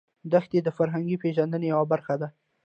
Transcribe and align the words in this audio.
دښتې 0.31 0.59
د 0.63 0.67
فرهنګي 0.77 1.17
پیژندنې 1.23 1.67
یوه 1.73 1.85
برخه 1.91 2.15
ده. 2.21 2.27